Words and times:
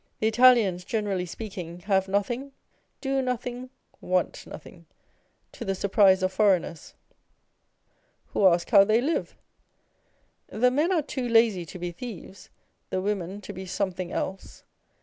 The 0.19 0.25
Italians, 0.29 0.83
generally 0.83 1.27
speaking, 1.27 1.81
have 1.81 2.07
nothing, 2.07 2.53
do 3.01 3.21
nothing, 3.21 3.69
want 4.01 4.47
nothing, 4.47 4.87
â€" 4.87 5.51
to 5.51 5.63
the 5.65 5.75
surprise 5.75 6.23
of 6.23 6.33
foreigners, 6.33 6.95
who 8.29 8.47
ask 8.47 8.67
how 8.71 8.83
they 8.83 8.99
Hot 8.99 9.07
and 9.09 9.15
Cold. 9.15 9.27
* 9.27 10.47
247 10.47 10.61
live? 10.61 10.61
The 10.63 10.71
men 10.71 10.91
are 10.91 11.05
too 11.05 11.29
lazy 11.31 11.67
to 11.67 11.77
be 11.77 11.91
thieves, 11.91 12.49
the 12.89 12.99
women 12.99 13.41
to 13.41 13.53
be 13.53 13.67
something 13.67 14.11
else. 14.11 14.63